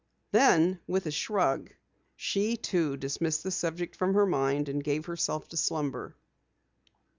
Then, 0.31 0.79
with 0.87 1.05
a 1.05 1.11
shrug, 1.11 1.75
she 2.15 2.57
too 2.57 2.97
dismissed 2.97 3.43
the 3.43 3.51
subject 3.51 3.95
from 3.95 4.15
her 4.15 4.25
mind 4.25 4.67
and 4.67 4.83
gave 4.83 5.05
herself 5.05 5.47
to 5.49 5.57
slumber. 5.57 6.15